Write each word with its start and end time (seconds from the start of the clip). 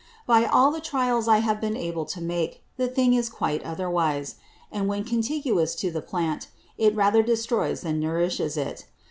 By 0.25 0.45
all 0.45 0.71
the 0.71 0.81
Trials 0.81 1.27
I 1.27 1.41
have 1.45 1.61
been 1.61 1.77
able 1.77 2.05
to 2.05 2.19
make, 2.21 2.63
the 2.75 2.87
thing 2.87 3.13
is 3.13 3.29
quite 3.29 3.61
otherwise; 3.61 4.33
and 4.71 4.87
when 4.87 5.03
contiguous 5.03 5.75
to 5.75 5.91
the 5.91 6.01
Plant, 6.01 6.47
it 6.75 6.95
rather 6.95 7.21
destroys 7.21 7.81
than 7.81 7.99
nourishes 7.99 8.57
it. 8.57 8.85